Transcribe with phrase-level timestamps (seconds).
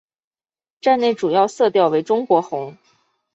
[0.79, 2.75] 站内主要色调为中国红。